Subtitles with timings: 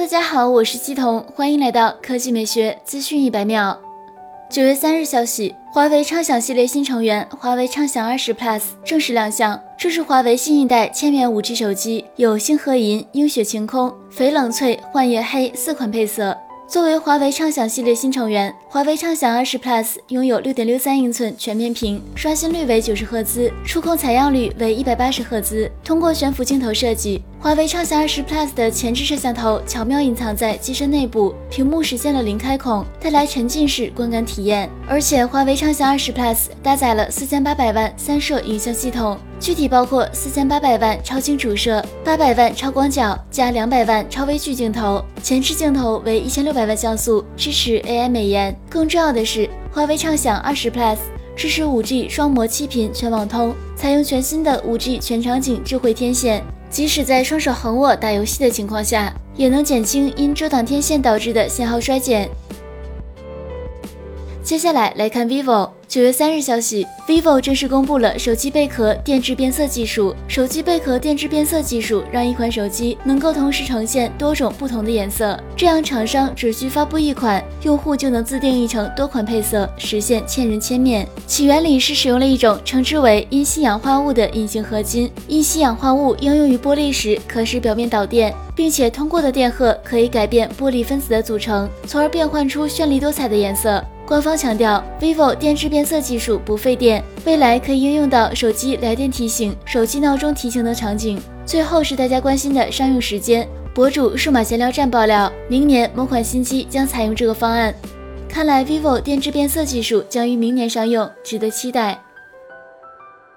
[0.00, 3.78] 大家好，我是西彤，欢迎来到科技美学资讯一百秒。
[4.48, 9.60] 九月三日消息，华为畅享系列新成员华为畅享二十 Plus 正式亮相。
[9.78, 16.34] 这是华为新一代千元五 G 手机，有星河银、映雪晴空、翡冷翠、幻夜黑四款配色。
[16.66, 25.70] 作为华为畅享系列新成员，华为畅享二十 Plus 拥有六点六三英寸全面屏，刷新率为九十赫兹，触控采样率为一百八十赫兹。
[25.84, 34.68] 通过悬浮镜头设计，华为畅享二十 Plus 的前置摄像头巧妙隐藏在机身内部，屏幕实现了零开孔，带来沉浸式观感体验。
[34.86, 39.18] 而且，华为畅享二十 Plus 搭载了四千八百万三摄影像系统。
[39.40, 48.54] 具体包括四千八百万超清主摄、八百万超广角加两百万超微距镜头，前置镜头为一千六百万像素，支持 AI 美颜。
[48.68, 50.98] 更重要的是，华为畅享二十 Plus
[51.36, 62.28] 支持 5G 双模七频全网通，采用全新的 5G 全场景智慧天线，即使在双手横握打游戏的情况下，也能减轻因遮挡天线导致的信号衰减。
[64.50, 65.70] 接下来来看 vivo。
[65.86, 70.12] 九月三日消息，vivo 正式公布了手机贝壳电致变色技术。
[70.26, 81.06] 手机贝壳电致变色技术让一款手机能够同时呈现多种不同的颜色，这样厂商只需发布一款，用户就能自定义成多款配色，实现千人千面。
[81.28, 85.08] 其原理是使用了一种称之为阴烯氧化物的隐形合金。
[85.28, 93.80] 阴烯氧化物应用于玻璃时，可使表面导电，并且通过的电荷可以改变玻璃分子的组成，从而变换出绚丽多彩的颜色。
[94.10, 101.22] 官方强调，vivo 电致变色技术不费电，未来可以应用到手机来电提醒、手机闹钟提醒等场景。
[101.46, 107.72] 最后是大家关心的商用时间，博主数码闲聊站爆料，明年某款新机将采用这个方案。
[108.28, 111.96] 看来 vivo 电致变色技术将于明年商用，值得期待。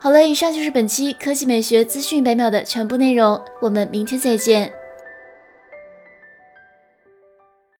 [0.00, 4.72] 好了，以上就是本期科技美学资讯百秒的全部内容，我们明天再见。